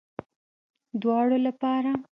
دواړو 1.01 1.37
لپاره 1.47 1.91